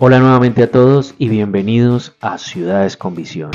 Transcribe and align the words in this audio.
Hola 0.00 0.20
nuevamente 0.20 0.62
a 0.62 0.70
todos 0.70 1.16
y 1.18 1.28
bienvenidos 1.28 2.14
a 2.20 2.38
Ciudades 2.38 2.96
con 2.96 3.16
Visión. 3.16 3.50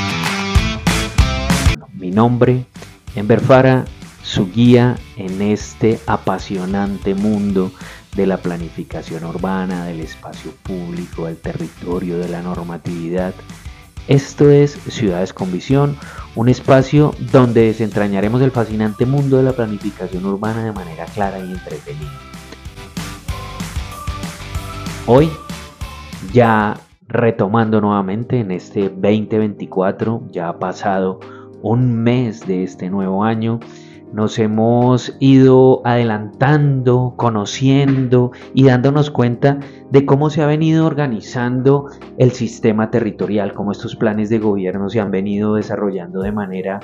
Mi 1.93 2.11
nombre, 2.11 2.65
Enver 3.15 3.39
Fara, 3.39 3.85
su 4.23 4.51
guía 4.51 4.97
en 5.15 5.41
este 5.41 6.01
apasionante 6.05 7.15
mundo 7.15 7.71
de 8.17 8.27
la 8.27 8.35
planificación 8.35 9.23
urbana, 9.23 9.85
del 9.85 10.01
espacio 10.01 10.51
público, 10.63 11.27
del 11.27 11.37
territorio, 11.37 12.17
de 12.17 12.27
la 12.27 12.41
normatividad. 12.41 13.33
Esto 14.09 14.49
es 14.49 14.77
Ciudades 14.89 15.31
con 15.31 15.49
Visión, 15.49 15.95
un 16.35 16.49
espacio 16.49 17.15
donde 17.31 17.67
desentrañaremos 17.67 18.41
el 18.41 18.51
fascinante 18.51 19.05
mundo 19.05 19.37
de 19.37 19.43
la 19.43 19.53
planificación 19.53 20.25
urbana 20.25 20.65
de 20.65 20.73
manera 20.73 21.05
clara 21.05 21.39
y 21.39 21.51
entretenida. 21.53 22.11
Hoy 25.05 25.29
ya 26.33 26.73
retomando 27.07 27.79
nuevamente 27.79 28.39
en 28.39 28.51
este 28.51 28.89
2024, 28.89 30.23
ya 30.31 30.49
ha 30.49 30.59
pasado 30.59 31.19
un 31.61 31.95
mes 31.95 32.45
de 32.47 32.63
este 32.63 32.89
nuevo 32.89 33.23
año, 33.23 33.59
nos 34.13 34.37
hemos 34.39 35.15
ido 35.19 35.81
adelantando, 35.85 37.13
conociendo 37.17 38.31
y 38.53 38.65
dándonos 38.65 39.11
cuenta 39.11 39.59
de 39.91 40.05
cómo 40.05 40.29
se 40.29 40.41
ha 40.41 40.47
venido 40.47 40.85
organizando 40.87 41.87
el 42.17 42.31
sistema 42.31 42.89
territorial, 42.89 43.53
cómo 43.53 43.71
estos 43.71 43.95
planes 43.95 44.29
de 44.29 44.39
gobierno 44.39 44.89
se 44.89 44.99
han 44.99 45.11
venido 45.11 45.55
desarrollando 45.55 46.21
de 46.21 46.31
manera 46.31 46.79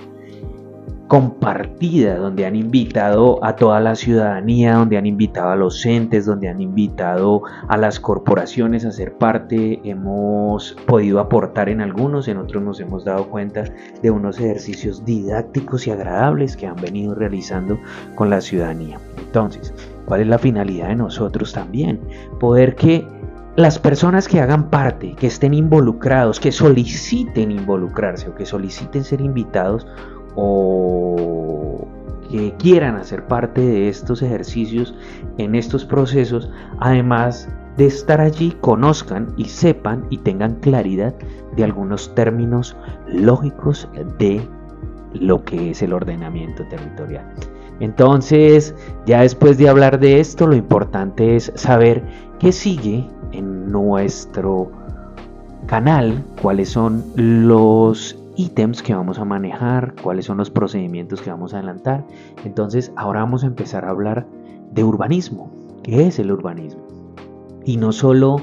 compartida, 1.10 2.18
donde 2.18 2.46
han 2.46 2.56
invitado 2.56 3.44
a 3.44 3.56
toda 3.56 3.80
la 3.80 3.96
ciudadanía, 3.96 4.76
donde 4.76 4.96
han 4.96 5.08
invitado 5.08 5.50
a 5.50 5.56
los 5.56 5.84
entes, 5.84 6.28
donde 6.28 6.48
han 6.48 6.62
invitado 6.62 7.42
a 7.68 7.78
las 7.78 8.00
corporaciones 8.00 8.86
a 8.86 8.92
ser 8.92 9.14
parte. 9.14 9.82
Hemos 9.84 10.78
podido 10.86 11.20
aportar 11.20 11.68
en 11.68 11.82
algunos, 11.82 12.28
en 12.28 12.38
otros 12.38 12.62
nos 12.62 12.80
hemos 12.80 13.06
dado 13.06 13.28
cuenta 13.28 13.64
de 14.04 14.12
unos 14.12 14.40
ejercicios 14.40 15.04
didácticos 15.04 15.88
y 15.88 15.92
agradables 15.92 16.56
que 16.56 16.68
han 16.68 16.76
venido 16.76 17.16
realizando 17.16 17.80
con 18.14 18.30
la 18.30 18.40
ciudadanía. 18.40 19.00
Entonces, 19.18 19.74
¿cuál 20.06 20.22
es 20.22 20.28
la 20.28 20.38
finalidad 20.38 20.90
de 20.90 20.96
nosotros 20.96 21.52
también? 21.54 22.00
Poder 22.40 22.76
que 22.76 23.04
las 23.56 23.80
personas 23.80 24.28
que 24.28 24.40
hagan 24.40 24.70
parte, 24.70 25.16
que 25.16 25.26
estén 25.26 25.56
involucrados, 25.56 26.40
que 26.40 26.52
soliciten 26.52 27.52
involucrarse 27.52 28.30
o 28.30 28.36
que 28.36 28.46
soliciten 28.46 29.04
ser 29.04 29.22
invitados, 29.22 29.88
o 30.42 31.88
que 32.30 32.54
quieran 32.58 32.96
hacer 32.96 33.26
parte 33.26 33.62
de 33.62 33.90
estos 33.90 34.22
ejercicios 34.22 34.96
en 35.38 35.56
estos 35.56 35.84
procesos, 35.84 36.50
además 36.80 37.50
de 37.78 37.88
estar 37.88 38.22
allí, 38.22 38.56
conozcan 38.62 39.34
y 39.36 39.46
sepan 39.46 40.06
y 40.10 40.18
tengan 40.18 40.56
claridad 40.56 41.14
de 41.56 41.64
algunos 41.64 42.14
términos 42.14 42.76
lógicos 43.08 43.88
de 44.18 44.42
lo 45.14 45.44
que 45.44 45.72
es 45.72 45.82
el 45.82 45.94
ordenamiento 45.94 46.64
territorial. 46.68 47.26
Entonces, 47.80 48.76
ya 49.06 49.22
después 49.22 49.58
de 49.58 49.70
hablar 49.70 50.00
de 50.00 50.20
esto, 50.20 50.46
lo 50.46 50.56
importante 50.56 51.36
es 51.36 51.52
saber 51.56 52.04
qué 52.38 52.52
sigue 52.52 53.08
en 53.32 53.72
nuestro 53.72 54.72
canal, 55.66 56.24
cuáles 56.42 56.70
son 56.70 57.04
los 57.16 58.19
ítems 58.40 58.82
que 58.82 58.96
vamos 58.96 59.20
a 59.20 59.26
manejar, 59.26 59.96
cuáles 60.02 60.26
son 60.26 60.38
los 60.38 60.50
procedimientos 60.50 61.22
que 61.22 61.30
vamos 61.30 61.54
a 61.54 61.58
adelantar. 61.58 62.06
Entonces 62.46 62.94
ahora 62.96 63.20
vamos 63.20 63.44
a 63.44 63.48
empezar 63.48 63.84
a 63.84 63.90
hablar 63.90 64.26
de 64.72 64.84
urbanismo. 64.86 65.52
¿Qué 65.84 66.08
es 66.08 66.20
el 66.20 66.32
urbanismo? 66.32 66.82
Y 67.66 67.76
no 67.76 67.92
solo 67.92 68.38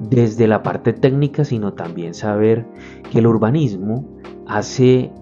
desde 0.00 0.48
la 0.48 0.64
parte 0.64 0.92
técnica, 0.92 1.44
sino 1.44 1.74
también 1.74 2.12
saber 2.12 2.66
que 3.12 3.20
el 3.20 3.28
urbanismo 3.28 4.04
hace 4.48 5.12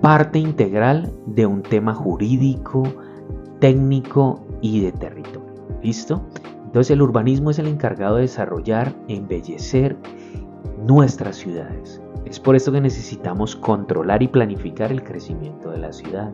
parte 0.00 0.38
integral 0.38 1.12
de 1.26 1.46
un 1.46 1.62
tema 1.62 1.94
jurídico, 1.94 2.84
técnico 3.58 4.46
y 4.60 4.82
de 4.82 4.92
territorio. 4.92 5.52
¿Listo? 5.82 6.22
Entonces 6.64 6.92
el 6.92 7.02
urbanismo 7.02 7.50
es 7.50 7.58
el 7.58 7.66
encargado 7.66 8.16
de 8.16 8.22
desarrollar, 8.22 8.94
embellecer 9.08 9.96
nuestras 10.86 11.36
ciudades. 11.36 12.00
Es 12.26 12.40
por 12.40 12.56
esto 12.56 12.72
que 12.72 12.80
necesitamos 12.80 13.54
controlar 13.54 14.22
y 14.22 14.28
planificar 14.28 14.90
el 14.90 15.02
crecimiento 15.02 15.70
de 15.70 15.78
la 15.78 15.92
ciudad. 15.92 16.32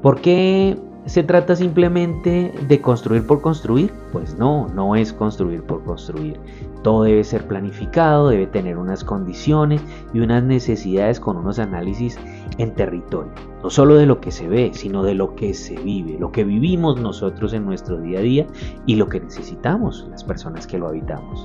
¿Por 0.00 0.20
qué 0.20 0.78
se 1.06 1.24
trata 1.24 1.56
simplemente 1.56 2.52
de 2.68 2.80
construir 2.80 3.26
por 3.26 3.40
construir? 3.40 3.92
Pues 4.12 4.38
no, 4.38 4.68
no 4.68 4.94
es 4.94 5.12
construir 5.12 5.64
por 5.64 5.82
construir. 5.82 6.38
Todo 6.84 7.02
debe 7.02 7.24
ser 7.24 7.48
planificado, 7.48 8.28
debe 8.28 8.46
tener 8.46 8.78
unas 8.78 9.02
condiciones 9.02 9.80
y 10.14 10.20
unas 10.20 10.44
necesidades 10.44 11.18
con 11.18 11.36
unos 11.36 11.58
análisis 11.58 12.16
en 12.58 12.74
territorio. 12.74 13.32
No 13.62 13.70
solo 13.70 13.96
de 13.96 14.06
lo 14.06 14.20
que 14.20 14.30
se 14.30 14.46
ve, 14.46 14.70
sino 14.72 15.02
de 15.02 15.14
lo 15.14 15.34
que 15.34 15.52
se 15.52 15.74
vive, 15.76 16.16
lo 16.18 16.30
que 16.30 16.44
vivimos 16.44 17.00
nosotros 17.00 17.52
en 17.54 17.64
nuestro 17.64 17.98
día 18.00 18.20
a 18.20 18.22
día 18.22 18.46
y 18.86 18.94
lo 18.94 19.08
que 19.08 19.18
necesitamos 19.18 20.06
las 20.10 20.22
personas 20.22 20.66
que 20.66 20.78
lo 20.78 20.88
habitamos. 20.88 21.44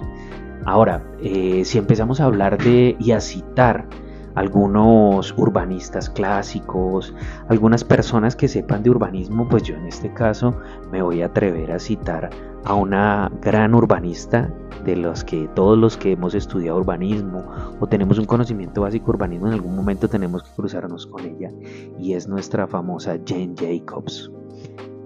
Ahora, 0.65 1.03
eh, 1.21 1.63
si 1.65 1.77
empezamos 1.77 2.19
a 2.19 2.25
hablar 2.25 2.57
de 2.57 2.95
y 2.99 3.11
a 3.11 3.19
citar 3.19 3.87
algunos 4.35 5.33
urbanistas 5.37 6.09
clásicos, 6.09 7.13
algunas 7.49 7.83
personas 7.83 8.35
que 8.35 8.47
sepan 8.47 8.83
de 8.83 8.89
urbanismo, 8.89 9.47
pues 9.47 9.63
yo 9.63 9.75
en 9.75 9.85
este 9.85 10.11
caso 10.13 10.55
me 10.91 11.01
voy 11.01 11.21
a 11.21 11.27
atrever 11.27 11.71
a 11.71 11.79
citar 11.79 12.29
a 12.65 12.73
una 12.73 13.31
gran 13.41 13.75
urbanista 13.75 14.51
de 14.85 14.95
los 14.95 15.23
que 15.23 15.47
todos 15.53 15.77
los 15.77 15.97
que 15.97 16.13
hemos 16.13 16.33
estudiado 16.33 16.77
urbanismo 16.77 17.45
o 17.79 17.87
tenemos 17.87 18.17
un 18.17 18.25
conocimiento 18.25 18.81
básico 18.81 19.05
de 19.07 19.17
urbanismo 19.17 19.47
en 19.47 19.53
algún 19.53 19.75
momento 19.75 20.07
tenemos 20.07 20.43
que 20.43 20.51
cruzarnos 20.55 21.07
con 21.07 21.25
ella 21.25 21.51
y 21.99 22.13
es 22.13 22.27
nuestra 22.27 22.67
famosa 22.67 23.17
Jane 23.25 23.55
Jacobs. 23.57 24.31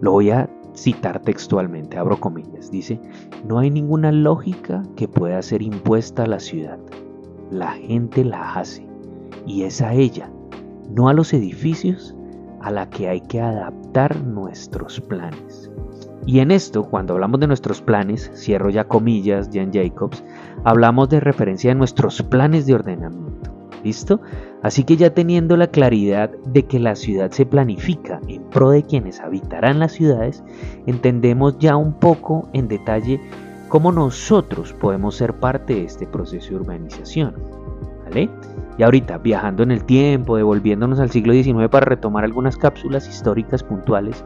Lo 0.01 0.11
voy 0.11 0.29
a 0.29 0.49
citar 0.77 1.19
textualmente, 1.21 1.97
abro 1.97 2.19
comillas, 2.19 2.69
dice, 2.69 2.99
no 3.47 3.57
hay 3.59 3.71
ninguna 3.71 4.11
lógica 4.11 4.83
que 4.95 5.07
pueda 5.07 5.41
ser 5.41 5.61
impuesta 5.61 6.23
a 6.23 6.27
la 6.27 6.39
ciudad. 6.39 6.77
La 7.49 7.71
gente 7.71 8.23
la 8.23 8.53
hace 8.53 8.85
y 9.45 9.63
es 9.63 9.81
a 9.81 9.93
ella, 9.93 10.29
no 10.89 11.09
a 11.09 11.13
los 11.13 11.33
edificios, 11.33 12.15
a 12.61 12.69
la 12.71 12.89
que 12.89 13.09
hay 13.09 13.21
que 13.21 13.41
adaptar 13.41 14.23
nuestros 14.23 15.01
planes. 15.01 15.71
Y 16.27 16.39
en 16.39 16.51
esto, 16.51 16.83
cuando 16.83 17.13
hablamos 17.13 17.39
de 17.39 17.47
nuestros 17.47 17.81
planes, 17.81 18.29
cierro 18.35 18.69
ya 18.69 18.83
comillas, 18.83 19.49
Jan 19.51 19.71
Jacobs, 19.73 20.23
hablamos 20.63 21.09
de 21.09 21.21
referencia 21.21 21.71
a 21.71 21.75
nuestros 21.75 22.21
planes 22.21 22.65
de 22.65 22.75
ordenamiento. 22.75 23.56
¿Listo? 23.83 24.19
Así 24.63 24.83
que 24.83 24.97
ya 24.97 25.13
teniendo 25.13 25.55
la 25.55 25.67
claridad 25.67 26.31
de 26.47 26.65
que 26.65 26.79
la 26.79 26.95
ciudad 26.95 27.31
se 27.31 27.45
planifica 27.45 28.19
en 28.27 28.43
pro 28.43 28.71
de 28.71 28.83
quienes 28.83 29.19
habitarán 29.19 29.79
las 29.79 29.93
ciudades, 29.93 30.43
entendemos 30.87 31.57
ya 31.59 31.75
un 31.75 31.93
poco 31.93 32.49
en 32.53 32.67
detalle 32.67 33.21
cómo 33.69 33.91
nosotros 33.91 34.73
podemos 34.73 35.15
ser 35.15 35.33
parte 35.33 35.75
de 35.75 35.83
este 35.83 36.07
proceso 36.07 36.49
de 36.49 36.55
urbanización. 36.57 37.35
¿Vale? 38.05 38.29
Y 38.77 38.83
ahorita, 38.83 39.17
viajando 39.17 39.63
en 39.63 39.71
el 39.71 39.83
tiempo, 39.83 40.37
devolviéndonos 40.37 40.99
al 40.99 41.09
siglo 41.09 41.33
XIX 41.33 41.67
para 41.69 41.85
retomar 41.85 42.23
algunas 42.23 42.57
cápsulas 42.57 43.07
históricas 43.07 43.63
puntuales, 43.63 44.23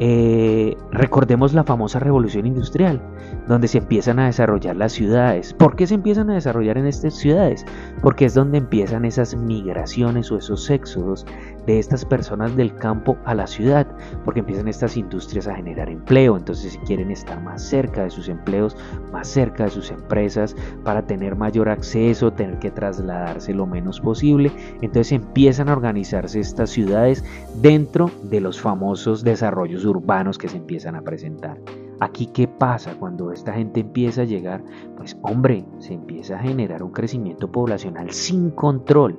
eh, 0.00 0.76
recordemos 0.90 1.52
la 1.52 1.64
famosa 1.64 1.98
revolución 1.98 2.46
industrial, 2.46 3.00
donde 3.46 3.68
se 3.68 3.78
empiezan 3.78 4.18
a 4.18 4.26
desarrollar 4.26 4.76
las 4.76 4.92
ciudades. 4.92 5.52
¿Por 5.54 5.76
qué 5.76 5.86
se 5.86 5.94
empiezan 5.94 6.30
a 6.30 6.34
desarrollar 6.34 6.78
en 6.78 6.86
estas 6.86 7.14
ciudades? 7.14 7.64
Porque 8.00 8.24
es 8.24 8.34
donde 8.34 8.58
empiezan 8.58 9.04
esas 9.04 9.34
migraciones 9.36 10.30
o 10.32 10.38
esos 10.38 10.68
éxodos 10.70 11.26
de 11.66 11.78
estas 11.78 12.04
personas 12.04 12.56
del 12.56 12.74
campo 12.74 13.16
a 13.24 13.34
la 13.34 13.46
ciudad, 13.46 13.86
porque 14.24 14.40
empiezan 14.40 14.68
estas 14.68 14.96
industrias 14.96 15.46
a 15.46 15.54
generar 15.54 15.88
empleo, 15.88 16.36
entonces 16.36 16.78
quieren 16.86 17.10
estar 17.10 17.40
más 17.42 17.62
cerca 17.62 18.04
de 18.04 18.10
sus 18.10 18.28
empleos, 18.28 18.76
más 19.12 19.28
cerca 19.28 19.64
de 19.64 19.70
sus 19.70 19.90
empresas, 19.90 20.56
para 20.84 21.06
tener 21.06 21.36
mayor 21.36 21.68
acceso, 21.68 22.32
tener 22.32 22.58
que 22.58 22.70
trasladarse 22.70 23.54
lo 23.54 23.66
menos 23.66 24.00
posible, 24.00 24.50
entonces 24.80 25.12
empiezan 25.12 25.68
a 25.68 25.72
organizarse 25.72 26.40
estas 26.40 26.70
ciudades 26.70 27.24
dentro 27.60 28.10
de 28.24 28.40
los 28.40 28.60
famosos 28.60 29.22
desarrollos 29.24 29.84
urbanos 29.84 30.38
que 30.38 30.48
se 30.48 30.56
empiezan 30.56 30.96
a 30.96 31.02
presentar. 31.02 31.58
Aquí, 32.00 32.26
¿qué 32.26 32.48
pasa 32.48 32.96
cuando 32.98 33.30
esta 33.30 33.52
gente 33.52 33.78
empieza 33.78 34.22
a 34.22 34.24
llegar? 34.24 34.64
Pues 34.96 35.16
hombre, 35.22 35.64
se 35.78 35.94
empieza 35.94 36.34
a 36.34 36.40
generar 36.40 36.82
un 36.82 36.90
crecimiento 36.90 37.50
poblacional 37.52 38.10
sin 38.10 38.50
control 38.50 39.16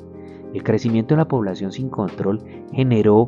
el 0.54 0.64
crecimiento 0.64 1.16
de 1.16 1.20
la 1.20 1.28
población 1.28 1.72
sin 1.72 1.90
control 1.90 2.42
generó 2.72 3.26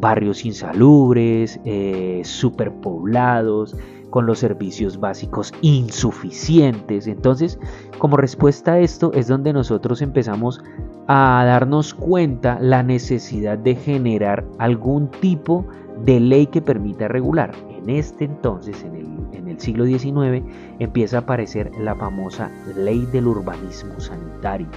barrios 0.00 0.44
insalubres, 0.44 1.60
eh, 1.64 2.22
superpoblados, 2.24 3.76
con 4.10 4.26
los 4.26 4.38
servicios 4.38 4.98
básicos 5.00 5.52
insuficientes. 5.60 7.06
Entonces, 7.06 7.58
como 7.98 8.16
respuesta 8.16 8.74
a 8.74 8.78
esto 8.78 9.12
es 9.14 9.28
donde 9.28 9.52
nosotros 9.52 10.02
empezamos 10.02 10.62
a 11.06 11.42
darnos 11.46 11.94
cuenta 11.94 12.58
la 12.60 12.82
necesidad 12.82 13.58
de 13.58 13.74
generar 13.74 14.44
algún 14.58 15.10
tipo 15.10 15.66
de 16.04 16.20
ley 16.20 16.46
que 16.46 16.62
permita 16.62 17.08
regular. 17.08 17.52
En 17.70 17.90
este 17.90 18.24
entonces, 18.24 18.82
en 18.84 18.94
el, 18.94 19.06
en 19.32 19.48
el 19.48 19.58
siglo 19.58 19.84
XIX, 19.84 20.44
empieza 20.78 21.18
a 21.18 21.20
aparecer 21.20 21.70
la 21.78 21.94
famosa 21.94 22.50
ley 22.76 23.06
del 23.12 23.26
urbanismo 23.26 23.98
sanitario. 23.98 24.68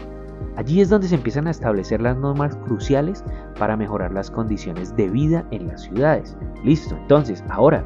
Allí 0.57 0.81
es 0.81 0.89
donde 0.89 1.07
se 1.07 1.15
empiezan 1.15 1.47
a 1.47 1.51
establecer 1.51 2.01
las 2.01 2.17
normas 2.17 2.55
cruciales 2.55 3.23
para 3.57 3.77
mejorar 3.77 4.11
las 4.11 4.29
condiciones 4.29 4.95
de 4.95 5.09
vida 5.09 5.45
en 5.51 5.67
las 5.67 5.81
ciudades. 5.81 6.37
Listo, 6.63 6.95
entonces, 6.95 7.43
ahora, 7.49 7.85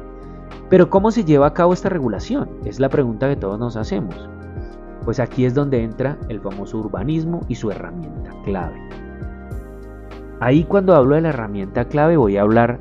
¿pero 0.68 0.90
cómo 0.90 1.10
se 1.10 1.24
lleva 1.24 1.46
a 1.46 1.54
cabo 1.54 1.72
esta 1.72 1.88
regulación? 1.88 2.48
Es 2.64 2.80
la 2.80 2.88
pregunta 2.88 3.28
que 3.28 3.36
todos 3.36 3.58
nos 3.58 3.76
hacemos. 3.76 4.28
Pues 5.04 5.20
aquí 5.20 5.44
es 5.44 5.54
donde 5.54 5.82
entra 5.84 6.18
el 6.28 6.40
famoso 6.40 6.78
urbanismo 6.78 7.40
y 7.48 7.54
su 7.54 7.70
herramienta 7.70 8.32
clave. 8.44 8.76
Ahí 10.40 10.64
cuando 10.64 10.94
hablo 10.94 11.14
de 11.14 11.22
la 11.22 11.28
herramienta 11.30 11.86
clave 11.86 12.16
voy 12.16 12.36
a 12.36 12.42
hablar 12.42 12.80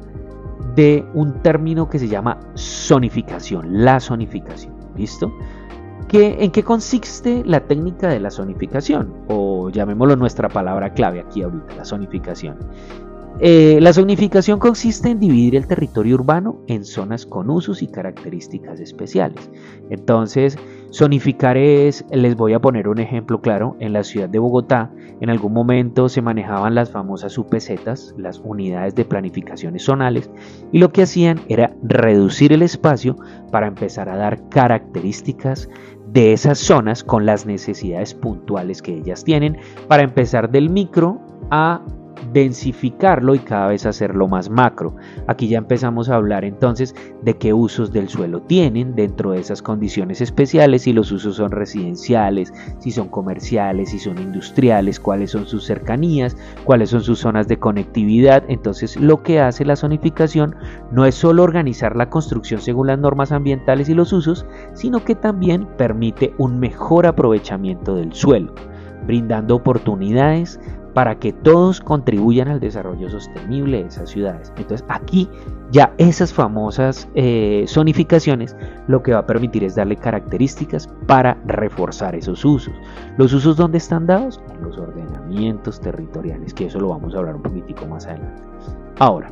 de 0.76 1.06
un 1.14 1.42
término 1.42 1.88
que 1.88 2.00
se 2.00 2.08
llama 2.08 2.40
zonificación, 2.56 3.86
la 3.86 4.00
zonificación. 4.00 4.74
¿Listo? 4.98 5.32
¿En 6.12 6.52
qué 6.52 6.64
consiste 6.64 7.44
la 7.46 7.62
técnica 7.62 8.08
de 8.08 8.20
la 8.20 8.32
zonificación? 8.32 9.14
O 9.28 9.70
llamémoslo 9.70 10.16
nuestra 10.16 10.48
palabra 10.48 10.94
clave 10.94 11.20
aquí 11.20 11.42
ahorita, 11.42 11.76
la 11.76 11.86
zonificación. 11.86 12.58
Eh, 13.42 13.80
la 13.82 13.92
zonificación 13.92 14.60
consiste 14.60 15.10
en 15.10 15.20
dividir 15.20 15.56
el 15.56 15.68
territorio 15.68 16.16
urbano 16.16 16.62
en 16.68 16.86
zonas 16.86 17.26
con 17.26 17.50
usos 17.50 17.82
y 17.82 17.88
características 17.88 18.80
especiales. 18.80 19.50
Entonces, 19.90 20.58
zonificar 20.94 21.58
es, 21.58 22.06
les 22.12 22.36
voy 22.38 22.54
a 22.54 22.62
poner 22.62 22.88
un 22.88 23.00
ejemplo 23.00 23.42
claro, 23.42 23.76
en 23.80 23.92
la 23.92 24.04
ciudad 24.04 24.30
de 24.30 24.40
Bogotá 24.40 24.90
en 25.22 25.30
algún 25.30 25.54
momento 25.54 26.10
se 26.10 26.22
manejaban 26.22 26.76
las 26.76 26.92
famosas 26.92 27.38
UPZ, 27.38 28.16
las 28.18 28.40
unidades 28.44 28.96
de 28.96 29.06
planificaciones 29.06 29.84
zonales, 29.84 30.30
y 30.72 30.80
lo 30.80 30.92
que 30.92 31.04
hacían 31.04 31.40
era 31.48 31.74
reducir 31.84 32.54
el 32.54 32.62
espacio 32.62 33.16
para 33.52 33.68
empezar 33.68 34.10
a 34.10 34.18
dar 34.18 34.48
características 34.50 35.70
de 36.08 36.34
esas 36.34 36.60
zonas 36.60 37.04
con 37.04 37.26
las 37.26 37.46
necesidades 37.46 38.14
puntuales 38.14 38.82
que 38.82 38.96
ellas 38.96 39.24
tienen 39.24 39.58
para 39.88 40.04
empezar 40.04 40.50
del 40.50 40.70
micro 40.70 41.20
a 41.50 41.82
densificarlo 42.34 43.36
y 43.36 43.40
cada 43.40 43.68
vez 43.68 43.86
hacerlo 43.86 44.28
más 44.28 44.50
macro. 44.50 44.96
Aquí 45.28 45.48
ya 45.48 45.58
empezamos 45.58 46.10
a 46.10 46.16
hablar 46.16 46.46
entonces 46.46 46.96
de 47.22 47.36
qué 47.36 47.54
usos 47.54 47.92
del 47.92 48.10
suelo 48.10 48.42
tienen 48.42 48.96
dentro 48.96 49.32
de 49.32 49.40
esas 49.40 49.62
condiciones 49.62 50.22
especiales, 50.22 50.84
si 50.84 50.94
los 50.94 51.12
usos 51.12 51.36
son 51.38 51.52
residenciales, 51.52 52.54
si 52.80 52.92
son 52.92 53.10
comerciales, 53.10 53.90
si 53.90 54.00
son 54.00 54.18
industriales, 54.18 55.00
cuáles 55.00 55.32
son 55.32 55.46
sus 55.46 55.66
cercanías, 55.66 56.38
cuáles 56.64 56.90
son 56.90 57.02
sus 57.02 57.20
zonas 57.20 57.48
de 57.48 57.58
conectividad. 57.58 58.44
Entonces 58.48 58.96
lo 58.98 59.24
que 59.24 59.40
hace 59.40 59.66
la 59.66 59.76
zonificación 59.76 60.56
no 60.92 61.06
es 61.06 61.16
solo 61.16 61.44
organizar 61.44 61.96
la 61.96 62.10
construcción 62.10 62.62
según 62.62 62.88
las 62.88 63.00
normas 63.00 63.32
ambientales 63.32 63.90
y 63.90 63.94
los 63.94 64.14
usos, 64.14 64.46
sino 64.74 65.04
que 65.04 65.16
también 65.16 65.68
permite 65.78 66.34
un 66.38 66.60
mejor 66.60 67.06
aprovechamiento 67.06 67.96
del 67.96 68.14
suelo 68.14 68.54
brindando 69.06 69.56
oportunidades 69.56 70.60
para 70.96 71.20
que 71.20 71.34
todos 71.34 71.82
contribuyan 71.82 72.48
al 72.48 72.62
desarrollo 72.62 73.10
sostenible 73.10 73.82
de 73.82 73.90
esas 73.90 74.10
ciudades. 74.10 74.54
Entonces 74.56 74.88
aquí 74.88 75.30
ya 75.70 75.94
esas 75.98 76.34
famosas 76.34 77.10
eh, 77.16 77.66
zonificaciones 77.68 78.56
lo 78.88 79.04
que 79.04 79.12
va 79.12 79.20
a 79.20 79.26
permitir 79.26 79.66
es 79.66 79.76
darle 79.76 79.98
características 79.98 80.88
para 81.06 81.38
reforzar 81.46 82.16
esos 82.16 82.46
usos. 82.46 82.74
Los 83.18 83.34
usos 83.34 83.58
donde 83.58 83.78
están 83.78 84.08
dados 84.08 84.42
en 84.54 84.64
los 84.64 84.78
ordenamientos 84.78 85.82
territoriales, 85.82 86.54
que 86.54 86.68
eso 86.68 86.80
lo 86.80 86.88
vamos 86.88 87.14
a 87.14 87.18
hablar 87.18 87.36
un 87.36 87.44
poquitico 87.44 87.86
más 87.86 88.08
adelante. 88.08 88.42
Ahora, 89.00 89.32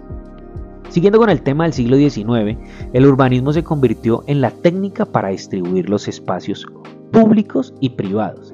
Siguiendo 0.90 1.18
con 1.18 1.32
el 1.32 1.42
tema 1.42 1.64
del 1.64 1.74
siglo 1.74 1.98
XIX, 1.98 2.56
el 2.92 3.06
urbanismo 3.08 3.52
se 3.52 3.64
convirtió 3.64 4.24
en 4.28 4.42
la 4.42 4.52
técnica 4.52 5.06
para 5.06 5.30
distribuir 5.30 5.90
los 5.90 6.08
espacios 6.08 6.68
públicos 7.12 7.74
y 7.80 7.90
privados 7.90 8.53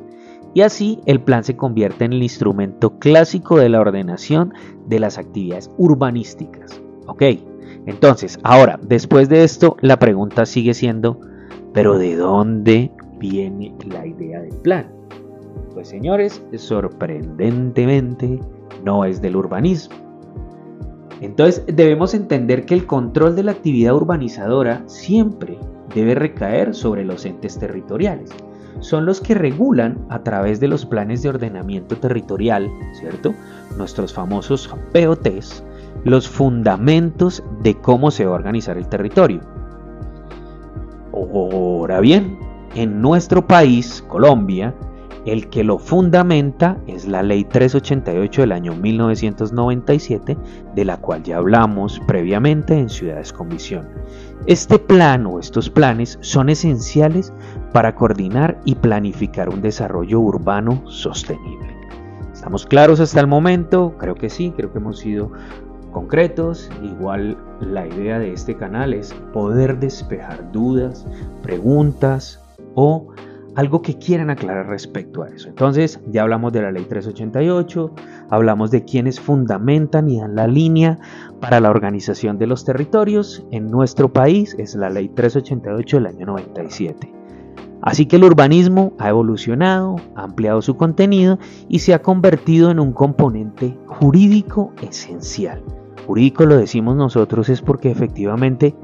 y 0.60 0.62
así 0.62 1.00
el 1.06 1.22
plan 1.22 1.46
se 1.46 1.56
convierte 1.56 2.04
en 2.04 2.12
el 2.12 2.22
instrumento 2.22 3.00
clásico 3.00 3.58
de 3.58 3.70
la 3.70 3.80
ordenación 3.80 4.54
de 4.88 5.00
las 5.00 5.18
actividades 5.18 5.72
urbanísticas. 5.78 6.82
Ok, 7.08 7.24
entonces, 7.86 8.38
ahora, 8.44 8.78
después 8.84 9.30
de 9.30 9.46
esto, 9.46 9.78
la 9.80 10.00
pregunta 10.00 10.46
sigue 10.46 10.74
siendo, 10.74 11.22
¿pero 11.74 11.98
de 11.98 12.18
dónde 12.18 12.92
viene 13.20 13.74
la 13.88 14.06
idea 14.06 14.42
del 14.42 14.58
plan? 14.58 14.92
Pues 15.74 15.88
señores, 15.88 16.44
sorprendentemente 16.58 18.42
no 18.84 19.06
es 19.06 19.22
del 19.22 19.38
urbanismo. 19.38 19.96
Entonces 21.22 21.64
debemos 21.74 22.14
entender 22.14 22.66
que 22.66 22.74
el 22.74 22.86
control 22.86 23.38
de 23.38 23.44
la 23.44 23.52
actividad 23.52 23.96
urbanizadora 23.96 24.84
siempre 24.88 25.58
debe 25.96 26.16
recaer 26.16 26.76
sobre 26.76 27.06
los 27.06 27.26
entes 27.26 27.58
territoriales 27.58 28.30
son 28.80 29.06
los 29.06 29.21
que 29.21 29.33
regulan 29.33 29.98
a 30.10 30.24
través 30.24 30.60
de 30.60 30.68
los 30.68 30.86
planes 30.86 31.21
de 31.21 31.30
ordenamiento 31.30 31.98
territorial, 31.98 32.69
¿cierto? 32.94 33.33
Nuestros 33.77 34.13
famosos 34.13 34.69
POTs, 34.94 35.63
los 36.04 36.27
fundamentos 36.27 37.44
de 37.62 37.75
cómo 37.75 38.12
se 38.12 38.25
va 38.25 38.31
a 38.31 38.36
organizar 38.36 38.77
el 38.77 38.88
territorio. 38.88 39.42
Ahora 41.13 42.00
bien, 42.00 42.38
en 42.75 43.01
nuestro 43.01 43.45
país, 43.45 44.04
Colombia, 44.07 44.74
el 45.31 45.50
que 45.50 45.64
lo 45.64 45.78
fundamenta 45.78 46.78
es 46.88 47.08
la 47.08 47.22
Ley 47.22 47.44
388 47.44 48.42
del 48.42 48.52
año 48.52 48.76
1997, 48.76 50.38
de 50.76 50.86
la 50.86 50.98
cual 50.98 51.24
ya 51.24 51.38
hablamos 51.38 52.02
previamente 52.08 52.78
en 52.78 52.90
Ciudades 52.90 53.31
con 53.31 53.50
Visión. 53.50 53.88
Este 54.48 54.80
plan 54.80 55.26
o 55.26 55.40
estos 55.40 55.70
planes 55.70 56.18
son 56.22 56.50
esenciales 56.50 57.31
para 57.74 57.94
coordinar 57.94 58.60
y 58.66 58.76
planificar 58.76 59.50
un 59.50 59.62
desarrollo 59.62 60.20
urbano 60.20 60.81
sostenible. 60.90 61.76
¿Estamos 62.34 62.66
claros 62.66 63.00
hasta 63.00 63.20
el 63.20 63.28
momento? 63.28 63.96
Creo 63.98 64.16
que 64.16 64.30
sí, 64.30 64.54
creo 64.56 64.72
que 64.72 64.80
hemos 64.80 65.00
sido 65.00 65.31
concretos. 65.92 66.70
Igual 66.81 67.38
la 67.62 67.86
idea 67.86 68.18
de 68.18 68.34
este 68.34 68.56
canal 68.56 68.94
es 68.94 69.14
poder 69.34 69.80
despejar 69.80 70.52
dudas, 70.52 71.06
preguntas 71.44 72.42
o 72.76 73.10
algo 73.56 73.81
que 73.81 73.98
quieran 73.98 74.30
aclarar 74.30 74.68
respecto 74.68 75.24
a 75.24 75.30
eso. 75.30 75.50
Entonces, 75.50 76.00
ya 76.07 76.24
hablamos 76.24 76.54
de 76.54 76.62
la 76.62 76.72
ley 76.72 76.86
388, 76.86 77.92
hablamos 78.30 78.72
de 78.72 78.84
quienes 78.86 79.19
fundamentan 79.19 80.10
y 80.10 80.19
dan 80.19 80.36
la 80.36 80.48
línea 80.48 81.00
para 81.40 81.60
la 81.60 81.69
organización 81.69 82.38
de 82.38 82.48
los 82.48 82.66
territorios 82.66 83.44
en 83.51 83.69
nuestro 83.69 84.12
país, 84.12 84.56
es 84.57 84.75
la 84.75 84.90
ley 84.90 85.10
388 85.10 85.97
del 85.97 86.06
año 86.07 86.26
97. 86.26 87.14
Así 87.81 88.06
que 88.06 88.18
el 88.18 88.26
urbanismo 88.26 88.94
ha 88.97 89.09
evolucionado, 89.09 89.95
ha 90.16 90.24
ampliado 90.24 90.62
su 90.62 90.76
contenido 90.76 91.40
y 91.69 91.80
se 91.80 91.94
ha 91.94 92.02
convertido 92.02 92.71
en 92.71 92.80
un 92.80 92.92
componente 92.92 93.78
jurídico 93.85 94.74
esencial. 94.81 95.64
Jurídico 96.06 96.45
lo 96.45 96.57
decimos 96.57 96.97
nosotros 96.97 97.50
es 97.50 97.62
porque 97.62 97.92
efectivamente 97.92 98.76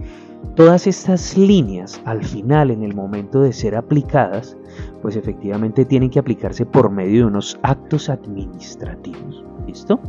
Todas 0.56 0.88
estas 0.88 1.38
líneas 1.38 2.02
al 2.06 2.24
final, 2.24 2.72
en 2.72 2.84
el 2.84 2.94
momento 2.94 3.42
de 3.42 3.52
ser 3.52 3.75
aplicadas, 3.75 4.56
pues 5.02 5.16
efectivamente 5.16 5.86
tienen 5.86 6.10
que 6.10 6.20
aplicarse 6.20 6.66
por 6.66 6.90
medio 6.90 7.22
de 7.22 7.25
unos 7.25 7.60
actos 7.64 8.10
administrativos. 8.10 9.44
¿Listo? 9.68 10.00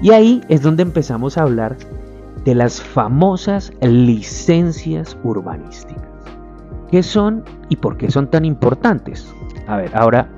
Y 0.00 0.10
ahí 0.12 0.40
es 0.48 0.62
donde 0.62 0.82
empezamos 0.82 1.36
a 1.36 1.42
hablar 1.42 1.76
de 2.44 2.54
las 2.54 2.80
famosas 2.80 3.72
licencias 3.82 5.18
urbanísticas. 5.24 6.08
¿Qué 6.90 7.02
son 7.02 7.44
y 7.68 7.76
por 7.76 7.96
qué 7.98 8.10
son 8.10 8.30
tan 8.30 8.44
importantes? 8.44 9.26
A 9.66 9.76
ver, 9.76 9.90
ahora 9.94 10.30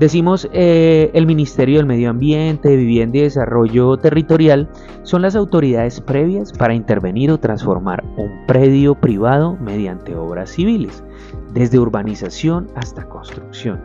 Decimos 0.00 0.48
eh, 0.54 1.10
el 1.12 1.26
Ministerio 1.26 1.76
del 1.76 1.84
Medio 1.84 2.08
Ambiente, 2.08 2.74
Vivienda 2.74 3.18
y 3.18 3.20
Desarrollo 3.20 3.98
Territorial 3.98 4.66
son 5.02 5.20
las 5.20 5.36
autoridades 5.36 6.00
previas 6.00 6.54
para 6.54 6.72
intervenir 6.72 7.30
o 7.30 7.38
transformar 7.38 8.02
un 8.16 8.46
predio 8.46 8.94
privado 8.94 9.58
mediante 9.60 10.16
obras 10.16 10.52
civiles, 10.52 11.04
desde 11.52 11.78
urbanización 11.78 12.68
hasta 12.76 13.04
construcción. 13.10 13.78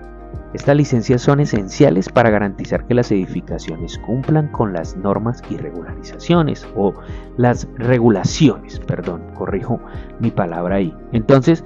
Estas 0.53 0.77
licencias 0.77 1.21
son 1.21 1.41
esenciales 1.41 2.07
para 2.07 2.29
garantizar 2.29 2.87
que 2.87 2.93
las 2.93 3.11
edificaciones 3.11 3.97
cumplan 3.97 4.47
con 4.53 4.71
las 4.71 4.95
normas 4.95 5.41
y 5.49 5.57
regularizaciones 5.57 6.65
o 6.77 6.93
las 7.35 7.67
regulaciones, 7.75 8.79
perdón, 8.79 9.21
corrijo 9.33 9.81
mi 10.21 10.31
palabra 10.31 10.77
ahí. 10.77 10.95
Entonces, 11.11 11.65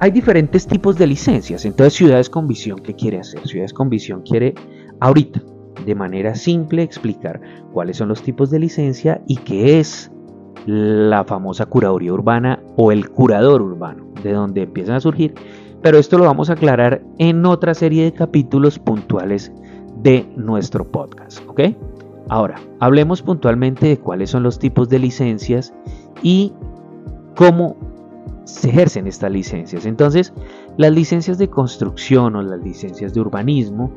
hay 0.00 0.10
diferentes 0.10 0.66
tipos 0.66 0.96
de 0.96 1.06
licencias. 1.06 1.64
Entonces, 1.64 1.94
Ciudades 1.94 2.30
con 2.30 2.46
Visión, 2.46 2.78
¿qué 2.78 2.94
quiere 2.94 3.18
hacer? 3.18 3.46
Ciudades 3.46 3.72
con 3.72 3.88
Visión 3.88 4.22
quiere 4.22 4.54
ahorita, 5.00 5.42
de 5.84 5.94
manera 5.94 6.34
simple, 6.34 6.82
explicar 6.82 7.40
cuáles 7.72 7.96
son 7.96 8.08
los 8.08 8.22
tipos 8.22 8.50
de 8.50 8.58
licencia 8.58 9.20
y 9.26 9.36
qué 9.36 9.80
es 9.80 10.10
la 10.66 11.24
famosa 11.24 11.66
curaduría 11.66 12.12
urbana 12.12 12.62
o 12.76 12.92
el 12.92 13.08
curador 13.08 13.62
urbano, 13.62 14.06
de 14.22 14.32
donde 14.32 14.62
empiezan 14.62 14.96
a 14.96 15.00
surgir. 15.00 15.34
Pero 15.82 15.98
esto 15.98 16.18
lo 16.18 16.24
vamos 16.24 16.50
a 16.50 16.54
aclarar 16.54 17.02
en 17.18 17.46
otra 17.46 17.74
serie 17.74 18.04
de 18.04 18.12
capítulos 18.12 18.78
puntuales 18.78 19.52
de 20.02 20.26
nuestro 20.36 20.90
podcast. 20.90 21.40
¿Ok? 21.46 21.60
Ahora, 22.28 22.60
hablemos 22.80 23.22
puntualmente 23.22 23.86
de 23.86 23.96
cuáles 23.96 24.30
son 24.30 24.42
los 24.42 24.58
tipos 24.58 24.88
de 24.88 24.98
licencias 24.98 25.72
y 26.22 26.52
cómo 27.36 27.76
se 28.48 28.70
ejercen 28.70 29.06
estas 29.06 29.30
licencias. 29.30 29.84
Entonces, 29.84 30.32
las 30.78 30.90
licencias 30.90 31.36
de 31.36 31.48
construcción 31.48 32.34
o 32.34 32.42
las 32.42 32.60
licencias 32.60 33.12
de 33.12 33.20
urbanismo 33.20 33.92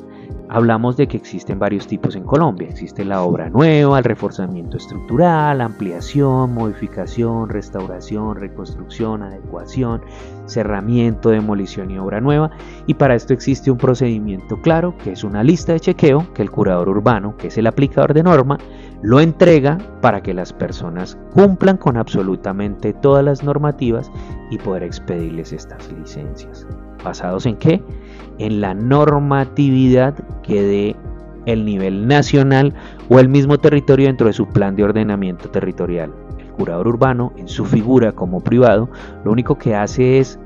hablamos 0.50 0.98
de 0.98 1.08
que 1.08 1.15
existen 1.15 1.58
varios 1.58 1.88
tipos 1.88 2.17
en 2.17 2.24
Colombia. 2.24 2.67
Existe 2.67 3.05
la 3.05 3.22
obra 3.22 3.50
nueva, 3.50 3.98
el 3.98 4.03
reforzamiento 4.03 4.75
estructural, 4.75 5.62
ampliación, 5.62 6.53
modificación, 6.53 7.48
restauración, 7.48 8.36
reconstrucción, 8.36 9.24
adecuación, 9.24 10.01
cerramiento, 10.48 11.29
demolición 11.29 11.89
y 11.89 11.98
obra 11.98 12.20
nueva. 12.20 12.51
Y 12.88 12.96
para 12.96 13.15
esto 13.15 13.34
existe 13.34 13.72
un 13.72 13.77
procedimiento 13.77 14.62
claro, 14.62 14.98
que 14.98 15.13
es 15.13 15.24
una 15.24 15.43
lista 15.43 15.72
de 15.72 15.79
chequeo 15.79 16.27
que 16.34 16.41
el 16.41 16.51
curador 16.51 16.89
urbano, 16.89 17.38
que 17.38 17.48
es 17.48 17.58
el 17.58 17.67
aplicador 17.67 18.13
de 18.13 18.24
norma, 18.24 18.58
lo 19.01 19.20
entrega 19.20 19.77
para 20.01 20.22
que 20.22 20.34
las 20.34 20.53
personas 20.53 21.17
cumplan 21.34 21.77
con 21.77 21.98
absolutamente 21.98 22.93
todas 22.93 23.24
las 23.24 23.43
normativas 23.43 24.12
y 24.51 24.58
poder 24.58 24.84
expedirles 24.84 25.53
estas 25.53 25.91
licencias. 25.91 26.67
¿Basados 27.03 27.46
en 27.46 27.58
qué? 27.58 27.81
En 28.38 28.62
la 28.62 28.74
normatividad 28.74 30.13
que 30.43 30.62
dé 30.62 30.96
el 31.48 31.65
nivel 31.65 32.08
nacional 32.08 32.74
o 33.10 33.20
el 33.20 33.27
mismo 33.27 33.58
territorio 33.58 34.08
dentro 34.08 34.27
de 34.27 34.34
su 34.34 34.48
plan 34.48 34.75
de 34.75 34.84
ordenamiento 34.84 35.50
territorial. 35.50 36.13
El 36.38 36.51
curador 36.51 36.88
urbano, 36.88 37.34
en 37.38 37.48
su 37.48 37.65
figura 37.65 38.12
como 38.12 38.41
privado, 38.41 38.89
lo 39.25 39.31
único 39.31 39.58
que 39.58 39.75
hace 39.75 40.20
es 40.20 40.39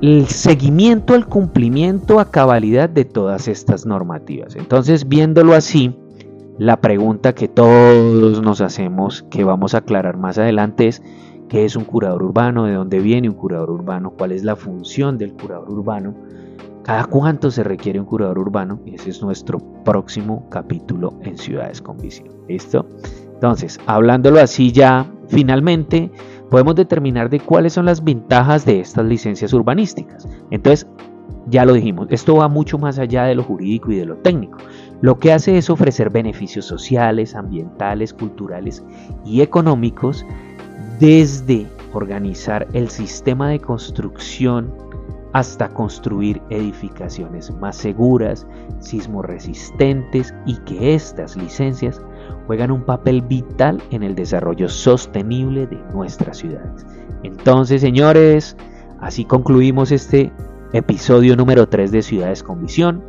el 0.00 0.26
seguimiento 0.26 1.14
al 1.14 1.26
cumplimiento 1.26 2.20
a 2.20 2.30
cabalidad 2.30 2.88
de 2.88 3.04
todas 3.04 3.48
estas 3.48 3.86
normativas. 3.86 4.54
Entonces, 4.54 5.08
viéndolo 5.08 5.54
así, 5.54 5.98
la 6.58 6.80
pregunta 6.80 7.34
que 7.34 7.48
todos 7.48 8.42
nos 8.42 8.60
hacemos, 8.60 9.24
que 9.24 9.44
vamos 9.44 9.74
a 9.74 9.78
aclarar 9.78 10.16
más 10.16 10.38
adelante, 10.38 10.88
es 10.88 11.02
qué 11.48 11.64
es 11.64 11.76
un 11.76 11.84
curador 11.84 12.22
urbano, 12.22 12.64
de 12.64 12.74
dónde 12.74 13.00
viene 13.00 13.28
un 13.28 13.34
curador 13.34 13.70
urbano, 13.70 14.10
cuál 14.10 14.32
es 14.32 14.44
la 14.44 14.56
función 14.56 15.18
del 15.18 15.32
curador 15.32 15.70
urbano, 15.70 16.14
cada 16.82 17.04
cuánto 17.06 17.50
se 17.50 17.64
requiere 17.64 17.98
un 17.98 18.06
curador 18.06 18.38
urbano, 18.38 18.78
y 18.84 18.94
ese 18.94 19.10
es 19.10 19.22
nuestro 19.22 19.58
próximo 19.84 20.48
capítulo 20.50 21.14
en 21.22 21.36
Ciudades 21.38 21.82
con 21.82 21.98
Visión. 21.98 22.28
¿Listo? 22.48 22.86
Entonces, 23.32 23.80
hablándolo 23.86 24.40
así 24.40 24.70
ya, 24.70 25.06
finalmente 25.28 26.10
podemos 26.50 26.76
determinar 26.76 27.30
de 27.30 27.40
cuáles 27.40 27.72
son 27.72 27.86
las 27.86 28.04
ventajas 28.04 28.64
de 28.64 28.80
estas 28.80 29.04
licencias 29.06 29.52
urbanísticas. 29.52 30.28
Entonces, 30.50 30.86
ya 31.48 31.64
lo 31.64 31.72
dijimos, 31.72 32.06
esto 32.10 32.36
va 32.36 32.48
mucho 32.48 32.78
más 32.78 32.98
allá 32.98 33.24
de 33.24 33.34
lo 33.34 33.42
jurídico 33.42 33.90
y 33.90 33.96
de 33.96 34.06
lo 34.06 34.16
técnico. 34.16 34.58
Lo 35.04 35.18
que 35.18 35.34
hace 35.34 35.58
es 35.58 35.68
ofrecer 35.68 36.08
beneficios 36.08 36.64
sociales, 36.64 37.34
ambientales, 37.34 38.14
culturales 38.14 38.82
y 39.22 39.42
económicos 39.42 40.24
desde 40.98 41.66
organizar 41.92 42.66
el 42.72 42.88
sistema 42.88 43.50
de 43.50 43.60
construcción 43.60 44.72
hasta 45.34 45.68
construir 45.68 46.40
edificaciones 46.48 47.54
más 47.56 47.76
seguras, 47.76 48.46
sismoresistentes 48.78 50.32
y 50.46 50.56
que 50.60 50.94
estas 50.94 51.36
licencias 51.36 52.00
juegan 52.46 52.70
un 52.70 52.82
papel 52.82 53.20
vital 53.20 53.82
en 53.90 54.04
el 54.04 54.14
desarrollo 54.14 54.70
sostenible 54.70 55.66
de 55.66 55.76
nuestras 55.92 56.38
ciudades. 56.38 56.86
Entonces, 57.24 57.82
señores, 57.82 58.56
así 59.02 59.26
concluimos 59.26 59.92
este 59.92 60.32
episodio 60.72 61.36
número 61.36 61.68
3 61.68 61.92
de 61.92 62.00
Ciudades 62.00 62.42
con 62.42 62.62
Visión. 62.62 63.04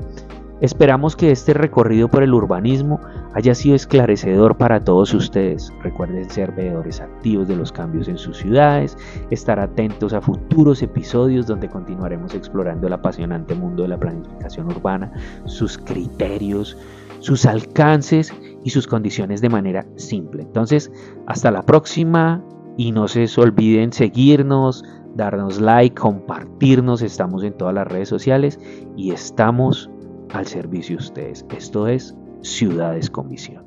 Esperamos 0.61 1.17
que 1.17 1.31
este 1.31 1.53
recorrido 1.53 2.07
por 2.07 2.23
el 2.23 2.33
urbanismo 2.33 3.01
haya 3.33 3.53
sido 3.53 3.75
esclarecedor 3.75 4.55
para 4.57 4.79
todos 4.79 5.13
ustedes. 5.13 5.73
Recuerden 5.83 6.29
ser 6.29 6.53
veedores 6.53 7.01
activos 7.01 7.49
de 7.49 7.57
los 7.57 7.73
cambios 7.73 8.07
en 8.07 8.17
sus 8.17 8.37
ciudades, 8.37 8.97
estar 9.31 9.59
atentos 9.59 10.13
a 10.13 10.21
futuros 10.21 10.81
episodios 10.81 11.45
donde 11.45 11.67
continuaremos 11.67 12.33
explorando 12.33 12.87
el 12.87 12.93
apasionante 12.93 13.53
mundo 13.53 13.83
de 13.83 13.89
la 13.89 13.99
planificación 13.99 14.67
urbana, 14.67 15.11
sus 15.43 15.77
criterios, 15.77 16.77
sus 17.19 17.45
alcances 17.45 18.33
y 18.63 18.69
sus 18.69 18.87
condiciones 18.87 19.41
de 19.41 19.49
manera 19.49 19.85
simple. 19.97 20.43
Entonces, 20.43 20.89
hasta 21.27 21.51
la 21.51 21.63
próxima 21.63 22.41
y 22.77 22.93
no 22.93 23.09
se 23.09 23.27
olviden 23.37 23.91
seguirnos, 23.91 24.85
darnos 25.15 25.59
like, 25.59 25.99
compartirnos, 25.99 27.01
estamos 27.01 27.43
en 27.43 27.53
todas 27.53 27.73
las 27.73 27.87
redes 27.87 28.09
sociales 28.09 28.59
y 28.95 29.11
estamos 29.11 29.89
al 30.31 30.47
servicio 30.47 30.97
de 30.97 31.03
ustedes. 31.03 31.45
Esto 31.49 31.87
es 31.87 32.15
Ciudades 32.41 33.09
con 33.09 33.29
Visión. 33.29 33.65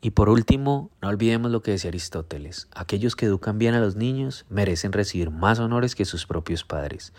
Y 0.00 0.10
por 0.12 0.28
último, 0.28 0.90
no 1.02 1.08
olvidemos 1.08 1.50
lo 1.50 1.62
que 1.62 1.72
decía 1.72 1.88
Aristóteles, 1.88 2.68
aquellos 2.72 3.16
que 3.16 3.26
educan 3.26 3.58
bien 3.58 3.74
a 3.74 3.80
los 3.80 3.96
niños 3.96 4.46
merecen 4.48 4.92
recibir 4.92 5.30
más 5.30 5.58
honores 5.58 5.96
que 5.96 6.04
sus 6.04 6.26
propios 6.26 6.62
padres, 6.62 7.12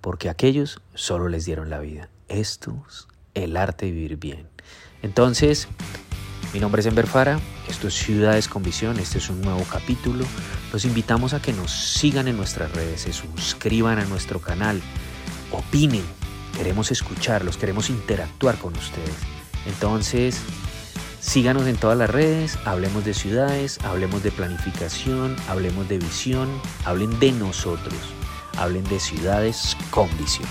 porque 0.00 0.28
aquellos 0.28 0.80
solo 0.94 1.28
les 1.28 1.44
dieron 1.44 1.70
la 1.70 1.78
vida. 1.78 2.08
Esto 2.26 2.82
es 2.88 3.06
el 3.34 3.56
arte 3.56 3.86
de 3.86 3.92
vivir 3.92 4.16
bien. 4.16 4.48
Entonces, 5.02 5.68
mi 6.54 6.60
nombre 6.60 6.80
es 6.80 6.86
Enver 6.86 7.08
Fara, 7.08 7.40
esto 7.68 7.88
es 7.88 7.94
Ciudades 7.94 8.46
con 8.46 8.62
Visión, 8.62 9.00
este 9.00 9.18
es 9.18 9.28
un 9.28 9.40
nuevo 9.40 9.64
capítulo. 9.68 10.24
Los 10.72 10.84
invitamos 10.84 11.34
a 11.34 11.42
que 11.42 11.52
nos 11.52 11.72
sigan 11.72 12.28
en 12.28 12.36
nuestras 12.36 12.70
redes, 12.70 13.00
se 13.00 13.12
suscriban 13.12 13.98
a 13.98 14.04
nuestro 14.04 14.38
canal, 14.38 14.80
opinen, 15.50 16.04
queremos 16.56 16.92
escucharlos, 16.92 17.56
queremos 17.56 17.90
interactuar 17.90 18.56
con 18.58 18.72
ustedes. 18.76 19.16
Entonces, 19.66 20.38
síganos 21.18 21.66
en 21.66 21.74
todas 21.74 21.98
las 21.98 22.08
redes, 22.08 22.56
hablemos 22.64 23.04
de 23.04 23.14
ciudades, 23.14 23.80
hablemos 23.82 24.22
de 24.22 24.30
planificación, 24.30 25.34
hablemos 25.48 25.88
de 25.88 25.98
visión, 25.98 26.48
hablen 26.84 27.18
de 27.18 27.32
nosotros, 27.32 27.98
hablen 28.56 28.84
de 28.84 29.00
ciudades 29.00 29.76
con 29.90 30.08
visión. 30.18 30.48